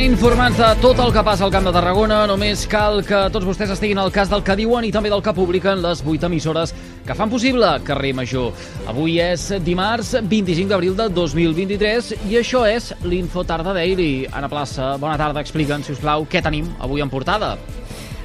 Informats 0.00 0.56
de 0.56 0.68
tot 0.80 0.96
el 1.04 1.10
que 1.12 1.20
passa 1.20 1.44
al 1.44 1.50
Camp 1.52 1.66
de 1.68 1.72
Tarragona, 1.76 2.22
només 2.24 2.62
cal 2.72 3.02
que 3.04 3.18
tots 3.34 3.44
vostès 3.44 3.74
estiguin 3.74 3.98
al 4.00 4.08
cas 4.14 4.30
del 4.32 4.40
que 4.40 4.54
diuen 4.56 4.86
i 4.88 4.92
també 4.94 5.10
del 5.12 5.20
que 5.20 5.34
publiquen 5.36 5.82
les 5.84 6.00
vuit 6.00 6.24
emissores 6.24 6.72
que 7.04 7.16
fan 7.18 7.28
possible 7.28 7.68
Carrer 7.84 8.14
Major. 8.16 8.48
Avui 8.88 9.18
és 9.20 9.44
dimarts 9.60 10.14
25 10.22 10.72
d'abril 10.72 10.96
de 10.96 11.10
2023 11.12 12.14
i 12.30 12.40
això 12.40 12.64
és 12.64 12.94
l'Infotarda 13.04 13.76
Daily. 13.76 14.24
Anna 14.32 14.48
Plaça, 14.48 14.94
bona 14.96 15.20
tarda, 15.20 15.44
explica'ns, 15.44 15.90
si 15.90 15.98
us 15.98 16.00
plau, 16.00 16.24
què 16.24 16.40
tenim 16.48 16.72
avui 16.80 17.04
en 17.04 17.12
portada. 17.12 17.58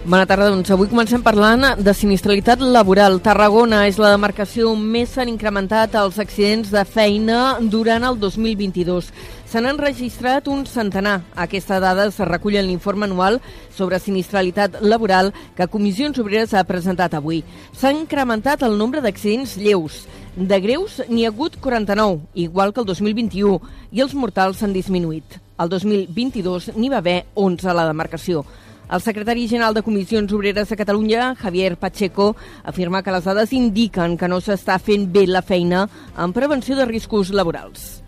Bona 0.05 0.27
tarda, 0.29 0.51
doncs 0.53 0.69
avui 0.69 0.85
comencem 0.85 1.23
parlant 1.25 1.71
de 1.81 1.93
sinistralitat 1.97 2.61
laboral. 2.61 3.15
Tarragona 3.25 3.87
és 3.89 3.97
la 3.97 4.11
demarcació 4.13 4.69
on 4.69 4.83
més 4.93 5.15
s'han 5.15 5.31
incrementat 5.31 5.95
els 5.97 6.19
accidents 6.21 6.69
de 6.69 6.83
feina 6.85 7.57
durant 7.59 8.05
el 8.05 8.19
2022. 8.21 9.09
Se 9.55 9.61
n'han 9.63 9.77
registrat 9.79 10.49
un 10.51 10.65
centenar. 10.67 11.21
Aquesta 11.39 11.77
dada 11.79 12.09
es 12.09 12.17
recull 12.27 12.57
en 12.59 12.65
l'informe 12.67 13.05
anual 13.07 13.37
sobre 13.71 14.01
sinistralitat 14.03 14.81
laboral 14.83 15.29
que 15.55 15.69
Comissions 15.71 16.19
Obreres 16.19 16.51
ha 16.51 16.65
presentat 16.67 17.15
avui. 17.15 17.39
S'ha 17.71 17.93
incrementat 17.95 18.65
el 18.67 18.75
nombre 18.75 18.99
d'accidents 18.99 19.55
lleus. 19.55 20.01
De 20.35 20.59
greus 20.59 20.99
n'hi 21.07 21.23
ha 21.23 21.31
hagut 21.31 21.55
49, 21.63 22.27
igual 22.33 22.73
que 22.73 22.83
el 22.83 22.91
2021, 22.91 23.61
i 23.95 24.03
els 24.03 24.19
mortals 24.19 24.59
s'han 24.59 24.75
disminuït. 24.75 25.39
El 25.55 25.71
2022 25.71 26.73
n'hi 26.75 26.91
va 26.91 26.99
haver 26.99 27.21
11 27.33 27.71
a 27.71 27.79
la 27.79 27.87
demarcació. 27.87 28.43
El 28.91 28.99
secretari 28.99 29.47
general 29.47 29.73
de 29.73 29.87
Comissions 29.87 30.35
Obreres 30.35 30.67
de 30.67 30.75
Catalunya, 30.83 31.33
Javier 31.33 31.77
Pacheco, 31.77 32.33
afirma 32.61 33.03
que 33.03 33.15
les 33.15 33.23
dades 33.23 33.55
indiquen 33.55 34.17
que 34.17 34.27
no 34.27 34.43
s'està 34.43 34.81
fent 34.83 35.13
bé 35.13 35.29
la 35.31 35.41
feina 35.41 35.87
en 36.17 36.35
prevenció 36.35 36.75
de 36.75 36.91
riscos 36.91 37.31
laborals. 37.31 38.03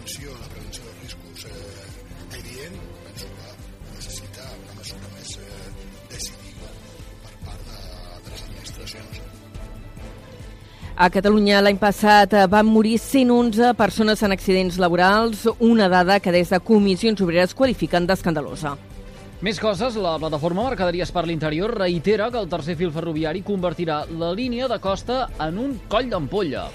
Atenció 0.00 0.30
a 0.30 0.40
la 0.40 0.48
prevenció 0.48 0.82
de 0.84 0.92
riscos 1.02 1.44
eh, 1.44 2.38
evident, 2.38 2.76
penso 3.04 3.26
que 3.36 3.96
necessita 3.96 4.42
una 4.64 4.74
mesura 4.78 5.10
més 5.12 5.34
eh, 5.36 5.72
decidida 6.08 6.70
per 7.24 7.34
part 7.44 7.66
de, 7.68 7.80
de 8.24 8.32
les 8.32 8.44
administracions. 8.48 9.20
A 10.96 11.08
Catalunya 11.12 11.60
l'any 11.60 11.80
passat 11.80 12.32
eh, 12.32 12.46
van 12.48 12.68
morir 12.68 12.96
111 12.98 13.74
persones 13.76 14.22
en 14.22 14.32
accidents 14.32 14.80
laborals, 14.80 15.46
una 15.58 15.88
dada 15.92 16.20
que 16.20 16.32
des 16.32 16.48
de 16.48 16.60
Comissions 16.60 17.20
Obreres 17.20 17.54
qualifiquen 17.54 18.08
d'escandalosa. 18.08 18.78
Més 19.40 19.60
coses, 19.60 19.96
la 19.96 20.18
plataforma 20.20 20.66
Mercaderies 20.66 21.12
per 21.12 21.24
l'Interior 21.28 21.72
reitera 21.76 22.28
que 22.32 22.40
el 22.40 22.48
tercer 22.48 22.76
fil 22.76 22.92
ferroviari 22.92 23.40
convertirà 23.44 24.06
la 24.20 24.32
línia 24.36 24.68
de 24.68 24.80
costa 24.80 25.26
en 25.40 25.60
un 25.60 25.78
coll 25.88 26.08
d'ampolla. 26.12 26.68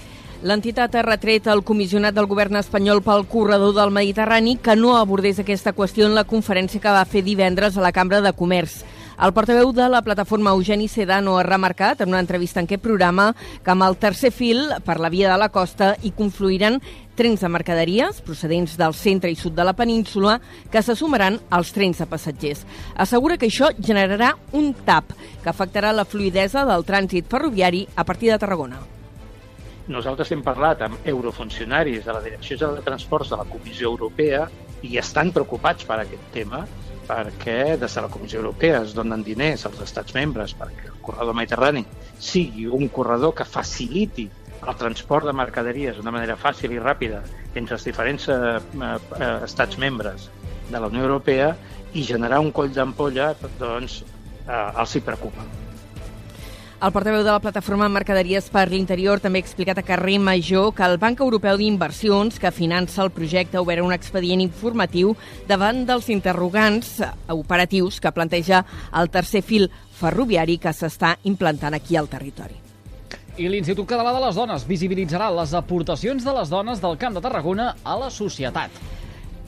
L'entitat 0.44 0.92
ha 0.92 1.00
retret 1.00 1.46
al 1.48 1.62
comissionat 1.64 2.12
del 2.14 2.26
govern 2.28 2.58
espanyol 2.60 3.00
pel 3.00 3.24
corredor 3.24 3.72
del 3.72 3.90
Mediterrani 3.90 4.58
que 4.60 4.74
no 4.76 4.98
abordés 4.98 5.38
aquesta 5.40 5.72
qüestió 5.72 6.04
en 6.04 6.14
la 6.14 6.26
conferència 6.28 6.80
que 6.80 6.92
va 6.92 7.06
fer 7.08 7.22
divendres 7.24 7.76
a 7.76 7.80
la 7.80 7.92
Cambra 7.92 8.20
de 8.20 8.34
Comerç. 8.36 8.82
El 9.16 9.32
portaveu 9.32 9.70
de 9.72 9.86
la 9.88 10.02
plataforma 10.04 10.52
Eugeni 10.52 10.90
Sedano 10.92 11.38
ha 11.38 11.42
remarcat 11.42 12.02
en 12.02 12.10
una 12.12 12.20
entrevista 12.20 12.60
en 12.60 12.66
aquest 12.68 12.82
programa 12.84 13.30
que 13.64 13.72
amb 13.72 13.86
el 13.86 13.96
tercer 13.96 14.28
fil 14.30 14.60
per 14.84 14.98
la 15.00 15.08
via 15.08 15.30
de 15.30 15.38
la 15.40 15.48
costa 15.48 15.94
hi 16.02 16.12
confluiran 16.12 16.82
trens 17.16 17.40
de 17.40 17.48
mercaderies 17.48 18.20
procedents 18.20 18.74
del 18.76 18.92
centre 18.92 19.30
i 19.32 19.38
sud 19.40 19.56
de 19.56 19.64
la 19.64 19.72
península 19.72 20.36
que 20.70 20.82
se 20.82 20.94
sumaran 20.94 21.40
als 21.48 21.72
trens 21.72 22.02
de 22.02 22.06
passatgers. 22.10 22.66
Assegura 22.94 23.38
que 23.40 23.48
això 23.48 23.72
generarà 23.80 24.34
un 24.52 24.74
tap 24.84 25.16
que 25.16 25.48
afectarà 25.48 25.94
la 25.96 26.04
fluidesa 26.04 26.66
del 26.68 26.84
trànsit 26.84 27.24
ferroviari 27.24 27.86
a 27.96 28.04
partir 28.04 28.30
de 28.34 28.38
Tarragona. 28.38 28.95
Nosaltres 29.86 30.32
hem 30.34 30.40
parlat 30.42 30.80
amb 30.82 31.04
eurofuncionaris 31.06 32.06
de 32.06 32.14
la 32.14 32.22
Direcció 32.22 32.56
General 32.56 32.80
de 32.80 32.86
Transports 32.88 33.30
de 33.30 33.36
la 33.38 33.46
Comissió 33.46 33.86
Europea 33.92 34.46
i 34.82 34.96
estan 34.98 35.30
preocupats 35.34 35.86
per 35.86 36.00
aquest 36.02 36.24
tema 36.34 36.64
perquè 37.06 37.76
des 37.78 37.94
de 37.94 38.02
la 38.02 38.10
Comissió 38.10 38.40
Europea 38.40 38.80
es 38.82 38.96
donen 38.96 39.22
diners 39.22 39.62
als 39.68 39.84
estats 39.84 40.16
membres 40.16 40.56
perquè 40.58 40.88
el 40.90 40.98
corredor 41.06 41.38
mediterrani 41.38 41.84
sigui 42.18 42.66
un 42.66 42.88
corredor 42.96 43.34
que 43.38 43.46
faciliti 43.46 44.26
el 44.56 44.74
transport 44.80 45.28
de 45.28 45.36
mercaderies 45.38 46.00
d'una 46.00 46.14
manera 46.16 46.34
fàcil 46.40 46.74
i 46.74 46.82
ràpida 46.82 47.20
entre 47.54 47.78
els 47.78 47.86
diferents 47.86 48.26
eh, 48.26 48.40
eh, 48.58 49.30
estats 49.46 49.78
membres 49.78 50.26
de 50.66 50.80
la 50.80 50.90
Unió 50.90 51.06
Europea 51.06 51.52
i 51.94 52.02
generar 52.02 52.42
un 52.42 52.50
coll 52.50 52.74
d'ampolla 52.74 53.30
doncs, 53.60 54.00
eh, 54.48 54.80
els 54.82 54.96
hi 54.96 55.04
preocupa. 55.06 55.46
El 56.76 56.92
portaveu 56.92 57.22
de 57.24 57.32
la 57.32 57.40
plataforma 57.40 57.86
Mercaderies 57.88 58.50
per 58.52 58.66
l'Interior 58.68 59.16
també 59.24 59.40
ha 59.40 59.44
explicat 59.46 59.78
a 59.80 59.84
Carrer 59.86 60.18
Major 60.20 60.74
que 60.76 60.84
el 60.84 60.98
Banc 61.00 61.22
Europeu 61.24 61.56
d'Inversions, 61.56 62.36
que 62.36 62.50
finança 62.52 63.00
el 63.00 63.08
projecte, 63.16 63.56
ha 63.56 63.62
obert 63.64 63.80
un 63.80 63.94
expedient 63.96 64.42
informatiu 64.44 65.14
davant 65.48 65.86
dels 65.88 66.10
interrogants 66.12 66.98
operatius 67.32 67.96
que 67.96 68.12
planteja 68.12 68.60
el 68.92 69.08
tercer 69.08 69.40
fil 69.40 69.70
ferroviari 69.96 70.58
que 70.60 70.74
s'està 70.76 71.14
implantant 71.24 71.72
aquí 71.80 71.96
al 71.96 72.12
territori. 72.12 72.60
I 73.40 73.48
l'Institut 73.48 73.88
Català 73.88 74.12
de 74.12 74.20
les 74.26 74.36
Dones 74.36 74.68
visibilitzarà 74.68 75.30
les 75.32 75.56
aportacions 75.56 76.28
de 76.28 76.36
les 76.36 76.52
dones 76.52 76.84
del 76.84 77.00
Camp 77.00 77.16
de 77.16 77.24
Tarragona 77.24 77.72
a 77.84 77.96
la 78.04 78.12
societat. 78.12 78.76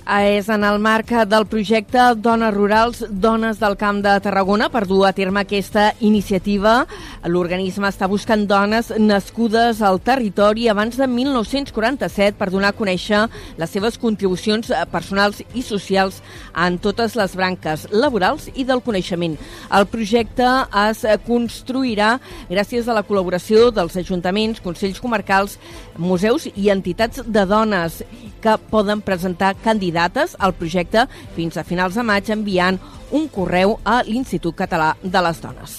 És 0.08 0.46
en 0.48 0.62
el 0.64 0.78
marc 0.80 1.10
del 1.28 1.44
projecte 1.52 2.00
Dones 2.16 2.54
Rurals, 2.54 3.02
Dones 3.10 3.58
del 3.60 3.74
Camp 3.76 3.98
de 4.00 4.14
Tarragona 4.24 4.70
per 4.72 4.86
dur 4.88 5.02
a 5.04 5.10
terme 5.12 5.42
aquesta 5.42 5.91
iniciativa. 6.00 6.86
L'organisme 7.28 7.91
està 7.91 8.08
buscant 8.08 8.46
dones 8.48 8.88
nascudes 8.96 9.82
al 9.84 10.00
territori 10.00 10.64
abans 10.72 10.96
de 10.96 11.04
1947 11.12 12.38
per 12.41 12.48
donar 12.48 12.70
a 12.72 12.78
conèixer 12.78 13.26
les 13.60 13.69
seves 13.69 13.98
contribucions 14.00 14.72
personals 14.88 15.42
i 15.52 15.60
socials 15.60 16.22
en 16.56 16.80
totes 16.80 17.12
les 17.20 17.36
branques 17.36 17.84
laborals 17.92 18.48
i 18.54 18.64
del 18.64 18.80
coneixement. 18.80 19.36
El 19.69 19.90
projecte 19.92 20.48
es 20.86 21.04
construirà 21.28 22.14
gràcies 22.48 22.88
a 22.88 22.96
la 22.96 23.04
col·laboració 23.04 23.69
dels 23.76 24.00
ajuntaments, 24.00 24.64
consells 24.64 25.04
comarcals, 25.04 25.60
museus 26.00 26.48
i 26.56 26.72
entitats 26.72 27.20
de 27.28 27.44
dones 27.44 28.00
que 28.40 28.56
poden 28.70 29.02
presentar 29.04 29.52
candidates 29.98 30.36
al 30.38 30.54
projecte 30.54 31.06
fins 31.34 31.56
a 31.56 31.64
finals 31.64 31.94
de 31.94 32.04
maig 32.06 32.31
enviant 32.31 32.78
un 33.10 33.28
correu 33.28 33.78
a 33.84 34.03
l'Institut 34.06 34.54
Català 34.54 34.94
de 35.03 35.22
les 35.22 35.41
Dones. 35.41 35.76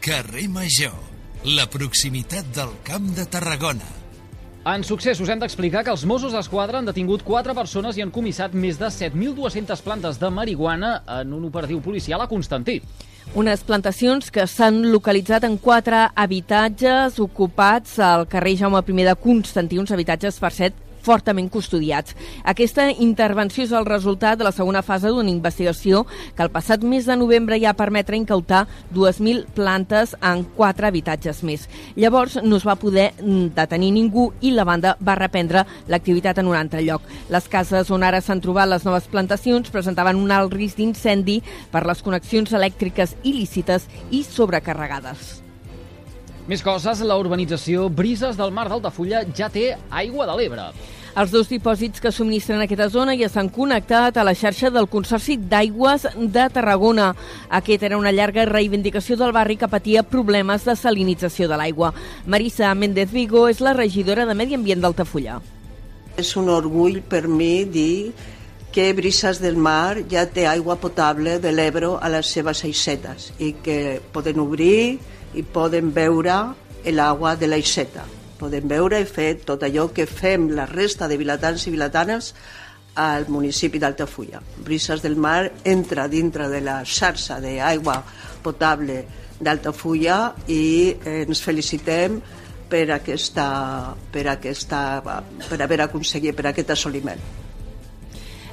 Carrer 0.00 0.48
Major, 0.48 0.94
la 1.44 1.66
proximitat 1.66 2.46
del 2.54 2.70
Camp 2.84 3.14
de 3.14 3.26
Tarragona. 3.26 3.96
En 4.68 4.82
successos 4.84 5.28
hem 5.28 5.40
d'explicar 5.40 5.82
que 5.84 5.90
els 5.90 6.04
Mossos 6.04 6.34
d'Esquadra 6.34 6.78
han 6.78 6.88
detingut 6.88 7.22
quatre 7.24 7.54
persones 7.54 7.96
i 7.96 8.02
han 8.02 8.12
comissat 8.12 8.52
més 8.52 8.78
de 8.78 8.90
7.200 8.92 9.80
plantes 9.84 10.18
de 10.20 10.30
marihuana 10.30 11.02
en 11.20 11.32
un 11.32 11.46
operatiu 11.48 11.80
policial 11.80 12.20
a 12.20 12.28
Constantí. 12.28 12.82
Unes 13.36 13.62
plantacions 13.64 14.30
que 14.32 14.46
s'han 14.48 14.82
localitzat 14.92 15.44
en 15.44 15.56
quatre 15.60 16.06
habitatges 16.16 17.18
ocupats 17.20 17.98
al 18.00 18.26
carrer 18.28 18.56
Jaume 18.60 18.82
I 18.84 19.08
de 19.08 19.16
Constantí, 19.20 19.78
uns 19.78 19.92
habitatges, 19.92 20.38
per 20.40 20.52
cert, 20.52 20.87
fortament 21.02 21.50
custodiats. 21.52 22.16
Aquesta 22.44 22.88
intervenció 22.90 23.64
és 23.64 23.72
el 23.72 23.86
resultat 23.88 24.38
de 24.38 24.46
la 24.46 24.52
segona 24.52 24.82
fase 24.82 25.08
d'una 25.12 25.32
investigació 25.32 26.04
que 26.36 26.44
el 26.44 26.52
passat 26.54 26.84
mes 26.84 27.06
de 27.06 27.16
novembre 27.16 27.58
ja 27.60 27.74
permetre 27.76 28.16
incautar 28.16 28.66
2.000 28.94 29.46
plantes 29.56 30.14
en 30.22 30.44
quatre 30.56 30.88
habitatges 30.88 31.42
més. 31.42 31.68
Llavors 31.96 32.38
no 32.42 32.56
es 32.56 32.66
va 32.66 32.78
poder 32.80 33.10
detenir 33.18 33.92
ningú 33.96 34.30
i 34.40 34.52
la 34.52 34.66
banda 34.68 34.96
va 35.00 35.18
reprendre 35.18 35.64
l'activitat 35.88 36.38
en 36.38 36.52
un 36.52 36.58
altre 36.58 36.82
lloc. 36.84 37.02
Les 37.32 37.48
cases 37.48 37.90
on 37.90 38.04
ara 38.04 38.20
s'han 38.20 38.42
trobat 38.44 38.68
les 38.68 38.86
noves 38.86 39.08
plantacions 39.10 39.70
presentaven 39.70 40.20
un 40.20 40.32
alt 40.32 40.54
risc 40.54 40.78
d'incendi 40.78 41.40
per 41.72 41.86
les 41.86 42.02
connexions 42.02 42.52
elèctriques 42.52 43.16
il·lícites 43.24 43.88
i 44.10 44.24
sobrecarregades. 44.24 45.47
Més 46.48 46.62
coses, 46.64 47.02
la 47.04 47.18
urbanització 47.20 47.90
Brises 47.92 48.38
del 48.38 48.54
Mar 48.56 48.70
d'Altafulla 48.70 49.18
ja 49.36 49.50
té 49.52 49.74
aigua 49.92 50.24
de 50.24 50.36
l'Ebre. 50.38 50.62
Els 51.20 51.32
dos 51.34 51.50
dipòsits 51.50 52.00
que 52.00 52.12
subministren 52.14 52.62
aquesta 52.64 52.86
zona 52.88 53.12
ja 53.20 53.28
s'han 53.28 53.50
connectat 53.52 54.16
a 54.16 54.24
la 54.24 54.32
xarxa 54.32 54.70
del 54.72 54.88
Consorci 54.88 55.36
d'Aigües 55.50 56.06
de 56.16 56.46
Tarragona. 56.54 57.10
Aquesta 57.58 57.90
era 57.90 57.98
una 58.00 58.14
llarga 58.16 58.46
reivindicació 58.48 59.18
del 59.20 59.34
barri 59.36 59.58
que 59.60 59.68
patia 59.68 60.06
problemes 60.08 60.64
de 60.64 60.76
salinització 60.76 61.50
de 61.52 61.58
l'aigua. 61.60 61.92
Marisa 62.24 62.72
Méndez 62.72 63.12
Vigo 63.12 63.44
és 63.52 63.60
la 63.60 63.76
regidora 63.76 64.24
de 64.24 64.38
Medi 64.38 64.56
Ambient 64.56 64.80
d'Altafulla. 64.80 65.42
És 66.16 66.32
un 66.40 66.48
orgull 66.48 67.02
per 67.04 67.26
mi 67.28 67.66
dir 67.68 68.14
que 68.72 68.88
Brises 68.96 69.42
del 69.44 69.60
Mar 69.60 70.00
ja 70.08 70.24
té 70.32 70.48
aigua 70.48 70.80
potable 70.80 71.36
de 71.44 71.52
l'Ebro 71.52 71.98
a 72.00 72.08
les 72.08 72.32
seves 72.32 72.64
aixetes 72.64 73.34
i 73.36 73.52
que 73.60 73.98
poden 74.16 74.40
obrir 74.40 74.96
i 75.34 75.42
poden 75.42 75.92
veure 75.94 76.38
l'aigua 76.88 77.34
de 77.36 77.48
l'aixeta. 77.50 78.06
Poden 78.38 78.68
veure 78.70 79.00
i 79.02 79.08
fer 79.08 79.34
tot 79.44 79.64
allò 79.66 79.88
que 79.92 80.06
fem 80.06 80.48
la 80.54 80.66
resta 80.70 81.08
de 81.10 81.18
vilatans 81.18 81.66
i 81.66 81.74
vilatanes 81.74 82.32
al 82.98 83.28
municipi 83.28 83.78
d'Altafulla. 83.78 84.40
Brises 84.64 85.02
del 85.02 85.16
Mar 85.16 85.50
entra 85.64 86.08
dintre 86.08 86.48
de 86.48 86.60
la 86.60 86.80
xarxa 86.84 87.38
d'aigua 87.42 88.00
potable 88.42 89.04
d'Altafulla 89.38 90.34
i 90.46 90.94
eh, 91.04 91.22
ens 91.26 91.42
felicitem 91.44 92.18
per, 92.68 92.86
aquesta, 92.92 93.48
per, 94.12 94.26
aquesta, 94.34 94.80
per 95.48 95.60
haver 95.62 95.82
aconseguit 95.86 96.36
per 96.36 96.50
aquest 96.50 96.74
assoliment. 96.74 97.22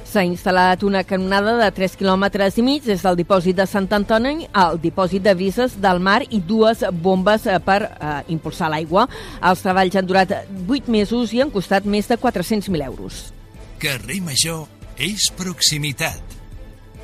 S'ha 0.06 0.22
instal·lat 0.22 0.84
una 0.86 1.02
canonada 1.02 1.56
de 1.58 1.66
3 1.74 1.96
quilòmetres 1.98 2.60
i 2.60 2.62
mig 2.62 2.84
des 2.86 3.02
del 3.02 3.16
dipòsit 3.18 3.56
de 3.58 3.66
Sant 3.66 3.88
Antoni 3.96 4.46
al 4.54 4.78
dipòsit 4.78 5.24
de 5.24 5.34
brises 5.34 5.74
del 5.82 5.98
mar 5.98 6.20
i 6.30 6.38
dues 6.38 6.84
bombes 7.02 7.48
eh, 7.50 7.58
per 7.58 7.80
eh, 7.82 8.12
impulsar 8.30 8.70
l'aigua. 8.70 9.08
Els 9.42 9.64
treballs 9.66 9.98
han 9.98 10.06
durat 10.06 10.36
8 10.68 10.92
mesos 10.94 11.34
i 11.34 11.42
han 11.42 11.50
costat 11.50 11.88
més 11.90 12.06
de 12.06 12.20
400.000 12.22 12.86
euros. 12.86 13.26
Carrer 13.82 14.20
Major 14.22 14.64
és 14.96 15.26
proximitat. 15.34 16.22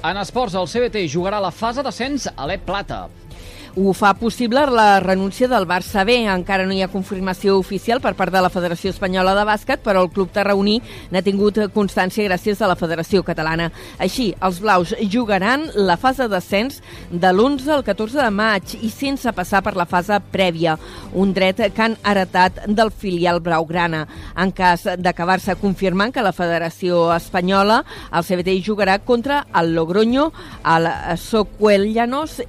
En 0.03 0.19
esports, 0.19 0.55
el 0.59 0.71
CBT 0.71 1.05
jugarà 1.11 1.43
la 1.43 1.53
fase 1.55 1.83
d'ascens 1.83 2.31
a 2.35 2.47
l'E 2.47 2.59
Plata. 2.63 3.05
Ho 3.75 3.95
fa 3.95 4.13
possible 4.13 4.67
la 4.69 5.01
renúncia 5.01 5.49
del 5.49 5.65
Barça 5.65 6.05
B. 6.05 6.27
Encara 6.29 6.67
no 6.69 6.75
hi 6.77 6.83
ha 6.85 6.91
confirmació 6.93 7.55
oficial 7.57 8.03
per 8.05 8.13
part 8.19 8.29
de 8.35 8.43
la 8.45 8.51
Federació 8.53 8.91
Espanyola 8.93 9.33
de 9.33 9.47
Bàsquet, 9.49 9.81
però 9.81 10.03
el 10.05 10.11
club 10.13 10.29
tarragoní 10.29 10.75
n'ha 11.09 11.23
tingut 11.25 11.57
constància 11.73 12.27
gràcies 12.27 12.61
a 12.61 12.69
la 12.69 12.77
Federació 12.77 13.25
Catalana. 13.25 13.71
Així, 13.97 14.35
els 14.45 14.61
blaus 14.61 14.93
jugaran 15.09 15.71
la 15.73 15.97
fase 15.97 16.29
d'ascens 16.29 16.83
de 17.09 17.33
l'11 17.33 17.73
al 17.73 17.87
14 17.89 18.21
de 18.21 18.29
maig 18.29 18.77
i 18.77 18.93
sense 18.93 19.33
passar 19.33 19.65
per 19.65 19.73
la 19.81 19.89
fase 19.89 20.21
prèvia, 20.21 20.77
un 21.17 21.33
dret 21.33 21.65
que 21.73 21.87
han 21.89 21.97
heretat 22.05 22.67
del 22.69 22.93
filial 22.93 23.41
blaugrana. 23.41 24.05
En 24.37 24.53
cas 24.53 24.85
d'acabar-se 25.01 25.57
confirmant 25.57 26.13
que 26.13 26.21
la 26.21 26.37
Federació 26.37 27.07
Espanyola, 27.17 27.87
el 28.13 28.29
CBT 28.29 28.61
jugarà 28.69 29.01
contra 29.01 29.47
el 29.57 29.73
Logroño, 29.73 30.29
el 30.61 30.93
Socuellanos 31.17 32.43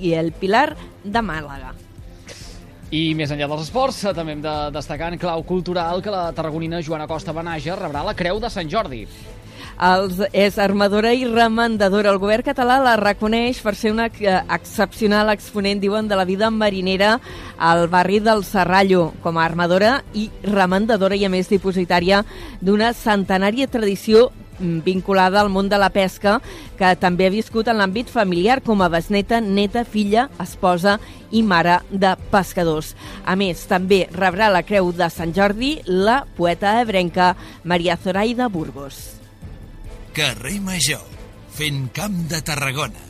i 0.00 0.14
el 0.14 0.32
Pilar 0.32 0.74
de 1.04 1.22
Màlaga. 1.22 1.74
I 2.90 3.12
més 3.14 3.30
enllà 3.30 3.46
dels 3.46 3.68
esports, 3.68 4.00
també 4.16 4.34
hem 4.34 4.40
de 4.42 4.54
destacar 4.74 5.12
en 5.12 5.18
clau 5.18 5.44
cultural 5.46 6.02
que 6.02 6.10
la 6.10 6.30
tarragonina 6.34 6.82
Joana 6.82 7.06
Costa 7.06 7.32
Benaja 7.32 7.78
rebrà 7.78 8.02
la 8.02 8.16
Creu 8.18 8.40
de 8.42 8.50
Sant 8.50 8.70
Jordi. 8.70 9.04
Els, 9.80 10.18
és 10.36 10.58
armadora 10.60 11.12
i 11.16 11.22
remandadora. 11.24 12.10
El 12.12 12.18
govern 12.20 12.44
català 12.44 12.80
la 12.82 12.96
reconeix 13.00 13.62
per 13.64 13.72
ser 13.78 13.94
una 13.94 14.10
excepcional 14.10 15.30
exponent, 15.32 15.80
diuen, 15.80 16.08
de 16.10 16.18
la 16.18 16.26
vida 16.28 16.50
marinera 16.50 17.14
al 17.56 17.86
barri 17.88 18.20
del 18.20 18.44
Serrallo, 18.44 19.12
com 19.22 19.38
a 19.38 19.46
armadora 19.46 20.00
i 20.12 20.28
remandadora 20.42 21.16
i, 21.16 21.24
a 21.24 21.32
més, 21.32 21.48
dipositària 21.48 22.24
d'una 22.60 22.92
centenària 22.92 23.70
tradició 23.72 24.28
vinculada 24.60 25.40
al 25.40 25.50
món 25.50 25.68
de 25.68 25.78
la 25.80 25.90
pesca, 25.90 26.38
que 26.78 26.94
també 27.00 27.26
ha 27.26 27.34
viscut 27.34 27.68
en 27.68 27.80
l'àmbit 27.80 28.10
familiar 28.12 28.60
com 28.66 28.82
a 28.82 28.90
besneta, 28.92 29.40
neta, 29.40 29.84
filla, 29.84 30.28
esposa 30.42 30.98
i 31.30 31.42
mare 31.42 31.80
de 31.90 32.14
pescadors. 32.30 32.94
A 33.24 33.36
més, 33.36 33.66
també 33.70 34.04
rebrà 34.12 34.50
la 34.52 34.64
Creu 34.66 34.92
de 34.92 35.10
Sant 35.10 35.34
Jordi 35.36 35.78
la 35.86 36.22
poeta 36.36 36.78
ebrenca 36.82 37.34
Maria 37.64 37.96
Zoraida 38.00 38.48
Burgos. 38.48 39.20
Carrer 40.14 40.58
Major, 40.60 41.06
fent 41.54 41.86
camp 41.94 42.26
de 42.30 42.42
Tarragona. 42.42 43.06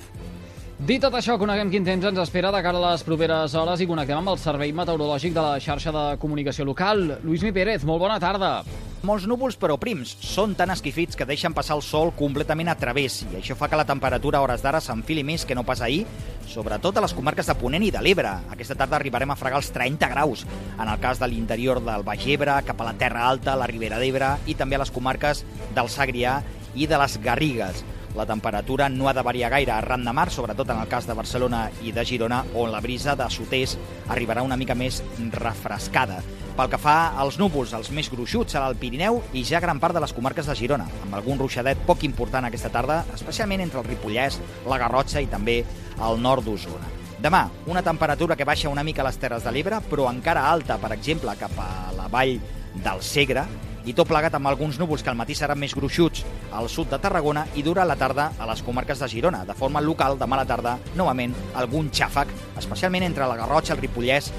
Dit 0.80 1.02
tot 1.04 1.12
això, 1.12 1.34
coneguem 1.36 1.68
quin 1.68 1.84
temps 1.84 2.06
ens 2.08 2.20
espera 2.22 2.48
de 2.54 2.60
cara 2.64 2.78
a 2.80 2.92
les 2.92 3.02
properes 3.04 3.52
hores 3.52 3.82
i 3.84 3.88
connectem 3.88 4.16
amb 4.16 4.32
el 4.32 4.38
Servei 4.40 4.72
Meteorològic 4.72 5.34
de 5.36 5.42
la 5.44 5.58
xarxa 5.60 5.92
de 5.92 6.04
comunicació 6.22 6.64
local. 6.64 7.18
Lluís 7.20 7.44
Mi 7.44 7.52
Pérez, 7.52 7.84
molt 7.84 8.00
bona 8.00 8.16
tarda. 8.22 8.62
Molts 9.00 9.24
núvols 9.24 9.56
però 9.56 9.78
prims. 9.80 10.10
Són 10.20 10.52
tan 10.52 10.68
esquifits 10.74 11.16
que 11.16 11.24
deixen 11.24 11.54
passar 11.56 11.78
el 11.78 11.80
sol 11.80 12.10
completament 12.18 12.68
a 12.68 12.74
través 12.76 13.22
i 13.24 13.38
això 13.38 13.54
fa 13.56 13.70
que 13.72 13.78
la 13.80 13.86
temperatura 13.88 14.36
a 14.36 14.44
hores 14.44 14.60
d'ara 14.60 14.82
s'enfili 14.84 15.22
més 15.24 15.46
que 15.48 15.56
no 15.56 15.64
pas 15.64 15.80
ahir, 15.80 16.02
sobretot 16.50 16.98
a 16.98 17.04
les 17.06 17.14
comarques 17.16 17.48
de 17.48 17.56
Ponent 17.56 17.86
i 17.86 17.88
de 17.94 18.02
l'Ebre. 18.04 18.34
Aquesta 18.52 18.76
tarda 18.76 18.98
arribarem 18.98 19.32
a 19.32 19.38
fregar 19.40 19.62
els 19.62 19.72
30 19.72 20.10
graus. 20.12 20.44
En 20.76 20.84
el 20.84 21.00
cas 21.00 21.22
de 21.22 21.30
l'interior 21.32 21.80
del 21.80 22.04
Baix 22.04 22.26
Ebre, 22.28 22.58
cap 22.68 22.84
a 22.84 22.90
la 22.90 22.98
Terra 23.00 23.24
Alta, 23.30 23.56
la 23.56 23.70
Ribera 23.70 24.02
d'Ebre 24.02 24.34
i 24.44 24.58
també 24.58 24.76
a 24.76 24.82
les 24.84 24.92
comarques 24.92 25.46
del 25.72 25.88
Sagrià 25.88 26.42
i 26.76 26.84
de 26.90 27.00
les 27.00 27.16
Garrigues. 27.24 27.80
La 28.16 28.26
temperatura 28.26 28.88
no 28.88 29.08
ha 29.08 29.14
de 29.14 29.22
variar 29.22 29.50
gaire 29.52 29.70
arran 29.72 30.04
de 30.04 30.12
mar, 30.12 30.30
sobretot 30.30 30.68
en 30.70 30.80
el 30.80 30.88
cas 30.88 31.06
de 31.06 31.14
Barcelona 31.14 31.68
i 31.86 31.92
de 31.94 32.04
Girona, 32.04 32.42
on 32.58 32.72
la 32.72 32.80
brisa 32.82 33.14
de 33.16 33.28
sud-est 33.30 33.78
arribarà 34.10 34.42
una 34.42 34.58
mica 34.58 34.74
més 34.74 34.98
refrescada. 35.36 36.18
Pel 36.56 36.72
que 36.72 36.80
fa 36.82 37.14
als 37.22 37.38
núvols, 37.38 37.70
els 37.78 37.92
més 37.94 38.10
gruixuts 38.10 38.56
serà 38.56 38.66
el 38.68 38.76
Pirineu 38.76 39.22
i 39.32 39.44
ja 39.46 39.62
gran 39.62 39.78
part 39.80 39.94
de 39.94 40.02
les 40.02 40.12
comarques 40.12 40.50
de 40.50 40.58
Girona, 40.58 40.88
amb 41.04 41.14
algun 41.14 41.38
ruixadet 41.38 41.86
poc 41.86 42.02
important 42.04 42.44
aquesta 42.48 42.72
tarda, 42.74 43.04
especialment 43.14 43.62
entre 43.62 43.80
el 43.80 43.86
Ripollès, 43.86 44.40
la 44.66 44.80
Garrotxa 44.82 45.22
i 45.22 45.30
també 45.30 45.60
el 46.02 46.20
nord 46.20 46.44
d'Osona. 46.44 46.90
Demà, 47.22 47.46
una 47.68 47.84
temperatura 47.86 48.34
que 48.34 48.48
baixa 48.48 48.72
una 48.72 48.82
mica 48.82 49.04
a 49.04 49.06
les 49.06 49.18
Terres 49.20 49.44
de 49.46 49.54
l'Ebre, 49.54 49.78
però 49.86 50.10
encara 50.10 50.48
alta, 50.50 50.80
per 50.82 50.94
exemple, 50.96 51.36
cap 51.38 51.52
a 51.60 51.92
la 51.94 52.08
vall 52.10 52.38
del 52.74 53.02
Segre, 53.04 53.46
i 53.90 53.94
tot 53.96 54.06
plegat 54.06 54.36
amb 54.38 54.46
alguns 54.46 54.76
núvols 54.78 55.02
que 55.02 55.10
al 55.10 55.18
matí 55.18 55.34
seran 55.34 55.58
més 55.58 55.72
gruixuts 55.74 56.22
al 56.54 56.68
sud 56.70 56.92
de 56.92 56.98
Tarragona 57.02 57.42
i 57.58 57.64
dura 57.66 57.82
la 57.88 57.96
tarda 57.98 58.28
a 58.38 58.46
les 58.46 58.62
comarques 58.62 59.00
de 59.02 59.08
Girona. 59.10 59.40
De 59.48 59.56
forma 59.58 59.82
local, 59.82 60.14
demà 60.20 60.36
a 60.38 60.42
la 60.44 60.46
tarda, 60.46 60.76
novament, 60.94 61.34
algun 61.58 61.88
xàfec, 61.90 62.30
especialment 62.60 63.08
entre 63.08 63.26
la 63.26 63.38
Garrotxa, 63.40 63.74
el 63.74 63.82
Ripollès 63.82 64.30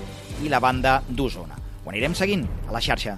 i 0.46 0.52
la 0.52 0.62
banda 0.64 1.02
d'Osona. 1.10 1.60
Ho 1.84 1.92
anirem 1.92 2.16
seguint 2.16 2.46
a 2.70 2.72
la 2.72 2.84
xarxa. 2.84 3.18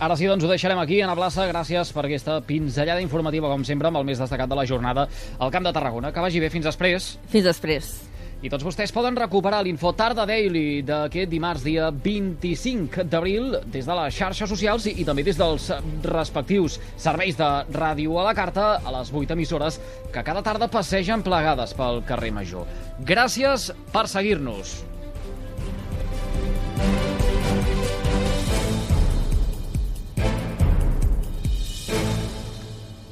Ara 0.00 0.14
sí, 0.16 0.28
doncs 0.30 0.46
ho 0.46 0.52
deixarem 0.52 0.78
aquí, 0.80 1.00
a 1.02 1.10
la 1.10 1.18
plaça. 1.18 1.48
Gràcies 1.50 1.90
per 1.92 2.06
aquesta 2.06 2.38
pinzellada 2.46 3.02
informativa, 3.02 3.50
com 3.50 3.66
sempre, 3.66 3.90
amb 3.90 3.98
el 4.00 4.06
més 4.08 4.22
destacat 4.22 4.48
de 4.48 4.56
la 4.56 4.68
jornada 4.68 5.08
al 5.38 5.50
Camp 5.50 5.66
de 5.66 5.74
Tarragona. 5.74 6.14
Que 6.14 6.22
vagi 6.22 6.40
bé, 6.40 6.48
fins 6.54 6.70
després. 6.70 7.16
Fins 7.34 7.50
després. 7.50 7.90
I 8.40 8.48
tots 8.48 8.64
vostès 8.64 8.88
poden 8.96 9.18
recuperar 9.20 9.58
l'Info 9.60 9.90
Tarda 9.92 10.24
Daily 10.24 10.80
d'aquest 10.88 11.28
dimarts, 11.28 11.60
dia 11.60 11.90
25 11.92 13.02
d'abril, 13.12 13.58
des 13.68 13.84
de 13.84 13.96
les 13.98 14.16
xarxes 14.16 14.48
socials 14.48 14.86
i, 14.88 14.94
i 15.02 15.04
també 15.04 15.26
des 15.26 15.36
dels 15.36 15.66
respectius 16.08 16.78
serveis 16.96 17.36
de 17.36 17.50
ràdio 17.76 18.16
a 18.16 18.24
la 18.30 18.36
carta 18.38 18.70
a 18.80 18.94
les 18.96 19.12
8 19.12 19.36
emissores 19.36 19.76
que 20.08 20.24
cada 20.24 20.40
tarda 20.40 20.72
passegen 20.72 21.20
plegades 21.20 21.76
pel 21.76 22.00
carrer 22.08 22.32
Major. 22.32 22.64
Gràcies 23.04 23.74
per 23.92 24.08
seguir-nos. 24.08 24.89